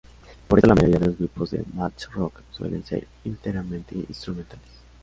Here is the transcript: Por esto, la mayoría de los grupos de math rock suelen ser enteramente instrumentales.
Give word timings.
Por 0.47 0.57
esto, 0.57 0.67
la 0.67 0.73
mayoría 0.73 0.97
de 0.97 1.05
los 1.05 1.17
grupos 1.19 1.51
de 1.51 1.63
math 1.75 2.05
rock 2.13 2.41
suelen 2.51 2.83
ser 2.83 3.07
enteramente 3.23 3.95
instrumentales. 3.95 4.65